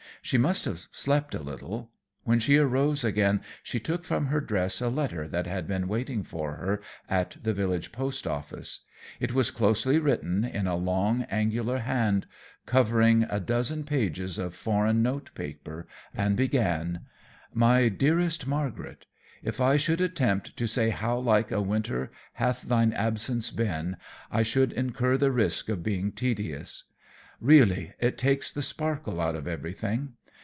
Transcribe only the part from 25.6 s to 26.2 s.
of being